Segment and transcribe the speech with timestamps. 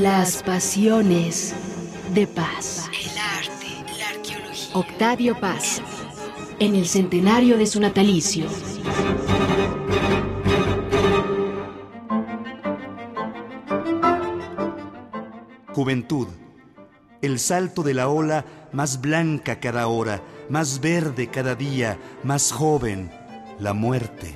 [0.00, 1.54] Las pasiones
[2.14, 2.88] de paz.
[2.88, 4.74] El arte, la arqueología.
[4.74, 5.82] Octavio Paz.
[6.58, 8.46] En el centenario de su natalicio.
[15.74, 16.28] Juventud.
[17.20, 23.10] El salto de la ola más blanca cada hora, más verde cada día, más joven.
[23.58, 24.34] La muerte.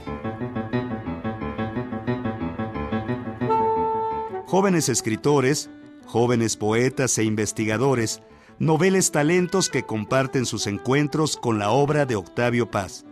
[4.55, 5.69] Jóvenes escritores,
[6.07, 8.23] jóvenes poetas e investigadores,
[8.61, 13.05] noveles talentos que comparten sus encuentros con la obra de Octavio Paz.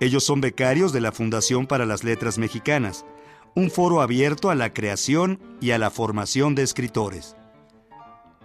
[0.00, 3.06] Ellos son becarios de la Fundación para las Letras Mexicanas,
[3.54, 7.36] un foro abierto a la creación y a la formación de escritores.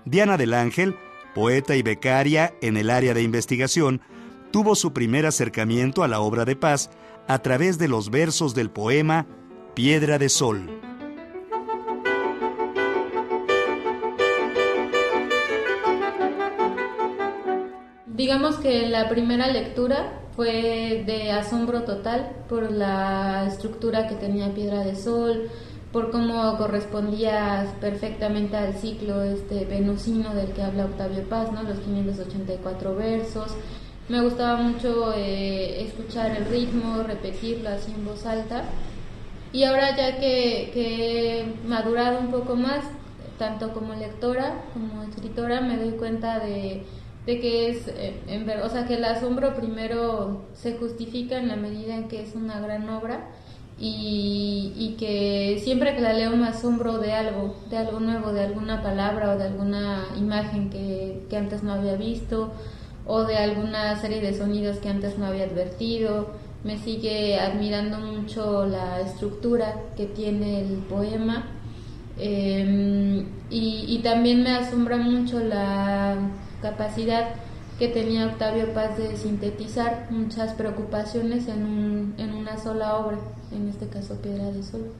[0.06, 0.96] Diana del Ángel,
[1.34, 4.00] poeta y becaria en el área de investigación,
[4.52, 6.92] tuvo su primer acercamiento a la obra de Paz
[7.28, 9.28] a través de los versos del poema
[9.74, 10.85] Piedra de Sol.
[18.26, 24.84] Digamos que la primera lectura fue de asombro total por la estructura que tenía Piedra
[24.84, 25.48] de Sol,
[25.92, 31.62] por cómo correspondía perfectamente al ciclo este venusino del que habla Octavio Paz, ¿no?
[31.62, 33.52] los 584 versos.
[34.10, 38.64] Me gustaba mucho eh, escuchar el ritmo, repetirlo así en voz alta.
[39.54, 42.86] Y ahora ya que, que he madurado un poco más,
[43.38, 46.86] tanto como lectora como escritora, me doy cuenta de
[47.26, 51.48] de que es, eh, en ver, o sea, que el asombro primero se justifica en
[51.48, 53.30] la medida en que es una gran obra
[53.80, 58.42] y, y, que siempre que la leo me asombro de algo, de algo nuevo, de
[58.42, 62.54] alguna palabra o de alguna imagen que, que antes no había visto
[63.06, 66.28] o de alguna serie de sonidos que antes no había advertido.
[66.64, 71.46] Me sigue admirando mucho la estructura que tiene el poema
[72.18, 76.18] em, y, y también me asombra mucho la
[76.66, 77.36] capacidad
[77.78, 83.18] que tenía Octavio Paz de sintetizar muchas preocupaciones en, un, en una sola obra,
[83.52, 84.92] en este caso Piedra de Sol.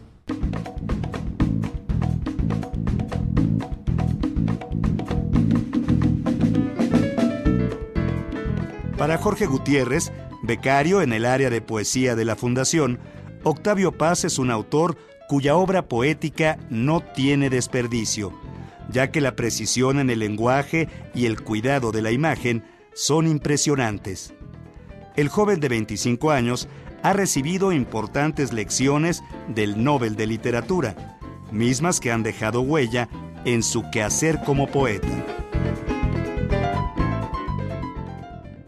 [8.98, 10.12] Para Jorge Gutiérrez,
[10.44, 13.00] becario en el área de poesía de la Fundación,
[13.44, 14.98] Octavio Paz es un autor
[15.28, 18.45] cuya obra poética no tiene desperdicio
[18.90, 22.64] ya que la precisión en el lenguaje y el cuidado de la imagen
[22.94, 24.34] son impresionantes.
[25.16, 26.68] El joven de 25 años
[27.04, 31.20] ha recibido importantes lecciones del Nobel de Literatura,
[31.52, 33.08] mismas que han dejado huella
[33.46, 35.08] en su quehacer como poeta.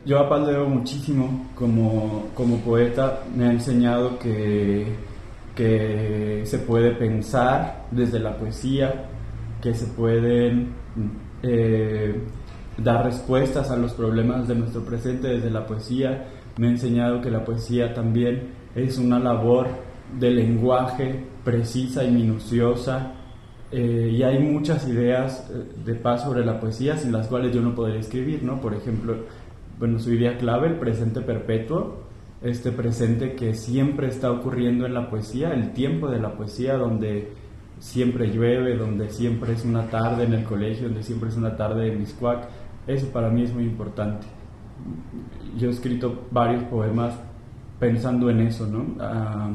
[0.06, 4.88] Yo a Paz leo muchísimo como, como poeta, me ha enseñado que,
[5.54, 9.10] que se puede pensar desde la poesía,
[9.62, 10.74] que se pueden
[11.44, 12.16] eh,
[12.78, 16.28] dar respuestas a los problemas de nuestro presente desde la poesía.
[16.58, 19.68] Me ha enseñado que la poesía también es una labor
[20.20, 23.14] de lenguaje precisa y minuciosa.
[23.72, 27.62] Eh, y hay muchas ideas eh, de paz sobre la poesía sin las cuales yo
[27.62, 28.62] no podría escribir, ¿no?
[28.62, 29.16] Por ejemplo,
[29.78, 32.04] bueno, su idea clave, el presente perpetuo,
[32.42, 37.32] este presente que siempre está ocurriendo en la poesía, el tiempo de la poesía donde
[37.80, 41.92] siempre llueve, donde siempre es una tarde en el colegio, donde siempre es una tarde
[41.92, 42.48] en Miscuac.
[42.88, 44.28] Eso para mí es muy importante.
[45.58, 47.20] Yo he escrito varios poemas
[47.80, 48.86] pensando en eso, ¿no?
[49.00, 49.52] Ah,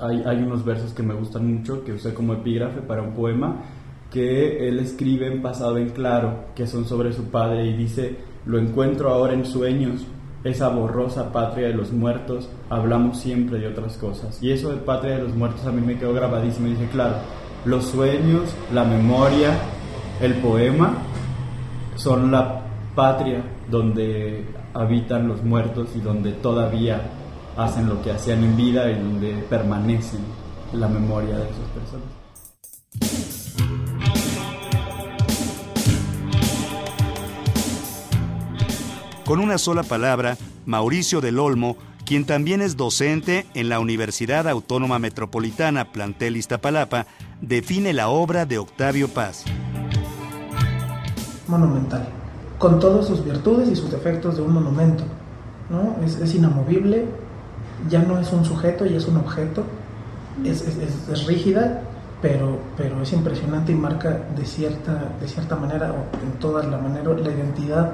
[0.00, 3.62] hay, hay, unos versos que me gustan mucho, que usé como epígrafe para un poema,
[4.10, 8.58] que él escribe en pasado en claro, que son sobre su padre, y dice, lo
[8.58, 10.06] encuentro ahora en sueños,
[10.46, 14.42] esa borrosa patria de los muertos, hablamos siempre de otras cosas.
[14.42, 16.68] Y eso de patria de los muertos a mí me quedó grabadísimo.
[16.68, 17.16] Y dije, claro,
[17.64, 19.58] los sueños, la memoria,
[20.20, 20.94] el poema
[21.96, 22.62] son la
[22.94, 27.00] patria donde habitan los muertos y donde todavía
[27.56, 30.20] hacen lo que hacían en vida y donde permanecen
[30.72, 32.15] la memoria de esas personas.
[39.26, 40.36] Con una sola palabra,
[40.66, 47.06] Mauricio del Olmo, quien también es docente en la Universidad Autónoma Metropolitana Plantel Iztapalapa,
[47.40, 49.44] define la obra de Octavio Paz.
[51.48, 52.06] Monumental,
[52.58, 55.02] con todas sus virtudes y sus defectos de un monumento.
[55.70, 55.96] ¿no?
[56.04, 57.06] Es, inamovible,
[57.90, 59.64] ya no es un sujeto, ya es un objeto,
[60.44, 61.82] es, es, rígida,
[62.22, 66.78] pero, pero es impresionante y marca de cierta, de cierta manera, o en toda la
[66.78, 67.92] manera, la identidad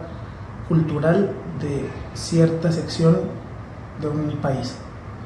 [0.68, 3.16] cultural de cierta sección
[4.00, 4.74] de un país.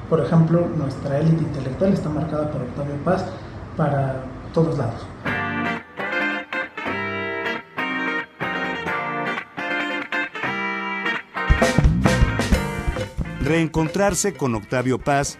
[0.09, 3.25] Por ejemplo, nuestra élite intelectual está marcada por Octavio Paz
[3.77, 4.23] para
[4.53, 5.07] todos lados.
[13.41, 15.39] Reencontrarse con Octavio Paz,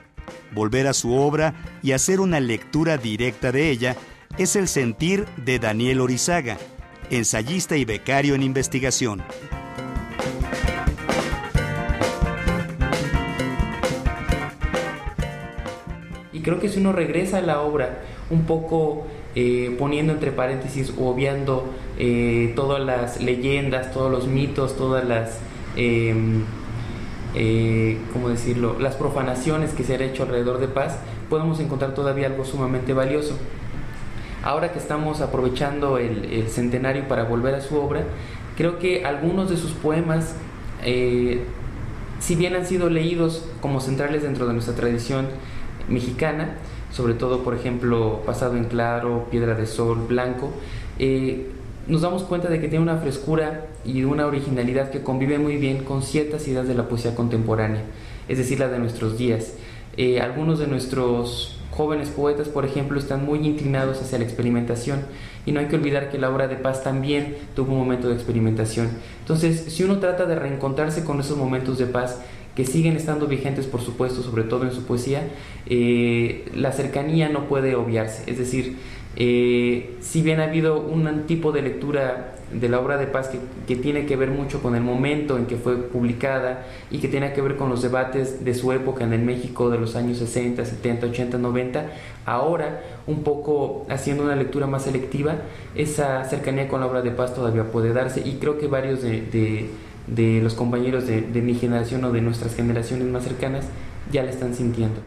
[0.53, 3.97] volver a su obra y hacer una lectura directa de ella
[4.39, 6.57] es el sentir de Daniel Orizaga,
[7.11, 9.23] ensayista y becario en investigación.
[16.47, 17.99] Creo que si uno regresa a la obra
[18.31, 19.05] un poco
[19.35, 21.65] eh, poniendo entre paréntesis o obviando
[21.99, 25.41] eh, todas las leyendas, todos los mitos, todas las,
[25.75, 26.45] em,
[27.35, 30.99] eh, ¿cómo decirlo?, las profanaciones que se han hecho alrededor de Paz,
[31.29, 33.37] podemos encontrar todavía algo sumamente valioso.
[34.45, 38.05] Ahora que estamos aprovechando el, centenario para volver a su obra,
[38.57, 40.37] creo que algunos de sus poemas,
[40.81, 45.27] si bien han sido leídos como centrales dentro de nuestra tradición
[45.89, 46.57] mexicana,
[46.93, 50.51] sobre todo por ejemplo Pasado en Claro, Piedra de Sol, Blanco,
[50.99, 51.51] eh,
[51.87, 55.85] nos damos cuenta de que tiene una frescura y una originalidad que convive muy bien
[55.85, 57.83] con ciertas ideas de la poesía contemporánea,
[58.29, 59.55] es decir, la de nuestros días.
[59.97, 65.01] Eh, algunos de nuestros jóvenes poetas, por ejemplo, están muy inclinados hacia la experimentación
[65.45, 68.15] y no hay que olvidar que la obra de paz también tuvo un momento de
[68.15, 68.89] experimentación.
[69.21, 72.21] Entonces, si uno trata de reencontrarse con esos momentos de paz,
[72.57, 75.29] que siguen estando vigentes, por supuesto, sobre todo en su poesía,
[75.67, 78.29] eh, la cercanía no puede obviarse.
[78.29, 78.79] Es decir,
[79.15, 83.29] eh, si bien ha habido un tipo de lectura de la obra de paz
[83.67, 87.33] que, tiene que ver mucho con el momento en que fue publicada y que tiene
[87.33, 90.65] que ver con los debates de su época en el México de los años 60,
[90.65, 91.91] 70, 80, 90,
[92.25, 95.37] ahora un poco haciendo una lectura más selectiva,
[95.75, 99.69] esa cercanía con la obra de paz todavía puede darse y creo que varios de
[100.07, 103.67] los compañeros de, mi generación o de nuestras generaciones más cercanas
[104.11, 105.03] ya la están sintiendo.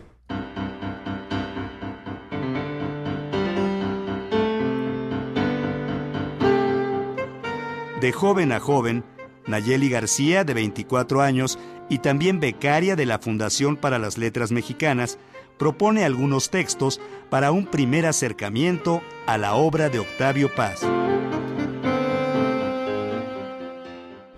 [8.01, 9.04] De joven a joven,
[9.46, 11.60] Nayeli García, de 24 años
[11.90, 15.18] y también becaria de la Fundación para las Letras Mexicanas,
[15.57, 20.86] propone algunos textos para un primer acercamiento a la obra de Octavio Paz.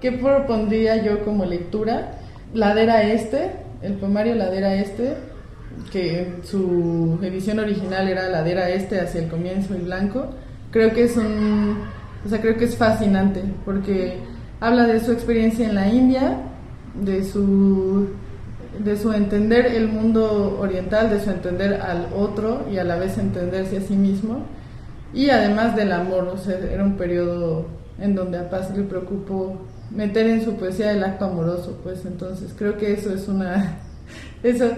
[0.02, 2.18] ¿Qué propondría yo como lectura?
[2.56, 3.52] Ladera Este,
[3.84, 5.14] el poemario Ladera Este,
[5.92, 10.26] que su edición original era Ladera Este hacia el comienzo y blanco.
[10.72, 11.78] Creo que es un,
[12.26, 14.18] o sea, creo que es fascinante porque
[14.60, 16.38] habla de su experiencia en la India,
[16.96, 18.10] de su
[18.84, 23.18] de su entender el mundo oriental, de su entender al otro y a la vez
[23.18, 24.46] entenderse a sí mismo
[25.14, 27.66] y además del amor, o sea, era un periodo
[28.00, 29.58] en donde a Paz le preocupó
[29.92, 33.78] meter en su poesía el acto amoroso, pues entonces creo que eso es una,
[34.44, 34.72] eso,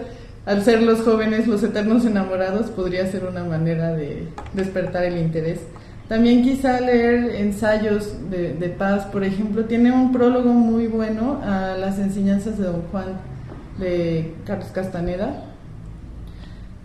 [0.45, 5.59] al ser los jóvenes los eternos enamorados, podría ser una manera de despertar el interés.
[6.07, 11.77] También quizá leer ensayos de, de paz, por ejemplo, tiene un prólogo muy bueno a
[11.77, 13.33] las enseñanzas de Don Juan
[13.79, 15.45] de Carlos Castaneda.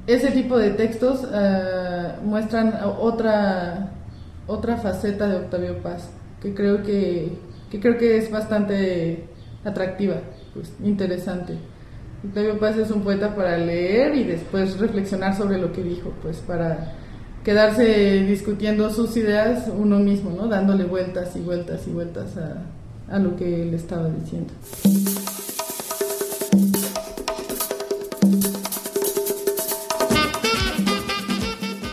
[0.06, 3.90] Ese tipo de textos uh, muestran otra,
[4.46, 6.08] otra faceta de Octavio Paz,
[6.40, 7.36] que creo que
[7.70, 9.25] que creo que es bastante
[9.65, 10.17] atractiva,
[10.55, 11.55] pues interesante.
[12.25, 16.38] Octavio Paz es un poeta para leer y después reflexionar sobre lo que dijo, pues
[16.38, 16.94] para
[17.45, 20.49] quedarse discutiendo sus ideas uno mismo, ¿no?
[20.49, 24.52] Dándole vueltas y vueltas y vueltas a, a lo que él estaba diciendo.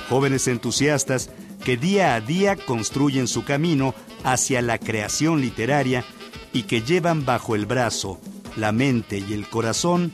[0.10, 1.30] Jóvenes entusiastas
[1.66, 6.06] que día a día construyen su camino hacia la creación literaria
[6.54, 8.22] y que llevan bajo el brazo,
[8.56, 10.14] la mente y el corazón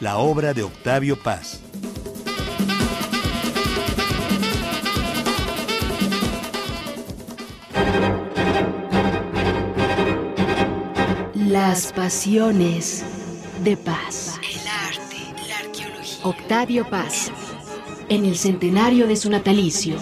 [0.00, 1.60] la obra de Octavio Paz.
[11.34, 13.04] Las pasiones
[13.62, 14.40] de paz.
[14.42, 16.24] El arte, la arqueología.
[16.24, 17.30] Octavio Paz,
[18.08, 19.96] en el centenario de su natalicio.